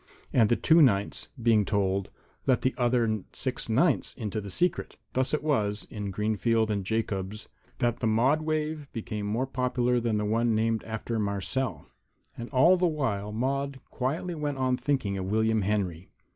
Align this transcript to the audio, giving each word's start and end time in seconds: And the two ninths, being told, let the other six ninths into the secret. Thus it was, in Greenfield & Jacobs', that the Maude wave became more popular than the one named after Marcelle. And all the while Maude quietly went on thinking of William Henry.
And 0.33 0.49
the 0.49 0.55
two 0.55 0.81
ninths, 0.81 1.27
being 1.39 1.63
told, 1.63 2.09
let 2.47 2.63
the 2.63 2.73
other 2.75 3.21
six 3.33 3.69
ninths 3.69 4.15
into 4.15 4.41
the 4.41 4.49
secret. 4.49 4.97
Thus 5.13 5.31
it 5.31 5.43
was, 5.43 5.85
in 5.91 6.09
Greenfield 6.09 6.73
& 6.83 6.83
Jacobs', 6.83 7.47
that 7.77 7.99
the 7.99 8.07
Maude 8.07 8.41
wave 8.41 8.91
became 8.93 9.27
more 9.27 9.45
popular 9.45 9.99
than 9.99 10.17
the 10.17 10.25
one 10.25 10.55
named 10.55 10.83
after 10.85 11.19
Marcelle. 11.19 11.85
And 12.35 12.49
all 12.49 12.77
the 12.77 12.87
while 12.87 13.31
Maude 13.31 13.79
quietly 13.91 14.33
went 14.33 14.57
on 14.57 14.75
thinking 14.75 15.19
of 15.19 15.29
William 15.29 15.61
Henry. 15.61 16.09